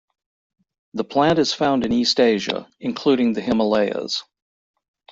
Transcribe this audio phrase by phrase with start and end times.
[0.95, 4.23] The plant is found in East Asia, including the Himalayas.